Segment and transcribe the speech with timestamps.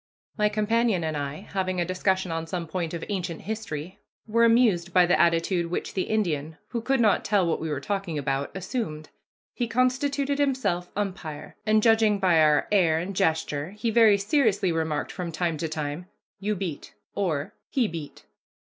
[0.35, 4.93] My companion and I, having a discussion on some point of ancient history, were amused
[4.93, 8.49] by the attitude which the Indian, who could not tell what we were talking about,
[8.57, 9.09] assumed.
[9.53, 15.11] He constituted himself umpire, and, judging by our air and gesture, he very seriously remarked
[15.11, 16.07] from time to time,
[16.39, 18.25] "You beat," or "He beat."